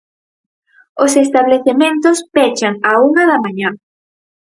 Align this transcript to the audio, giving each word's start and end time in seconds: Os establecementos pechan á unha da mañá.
Os 1.03 1.11
establecementos 1.23 2.17
pechan 2.35 2.73
á 2.91 2.93
unha 3.07 3.23
da 3.31 3.37
mañá. 3.45 3.69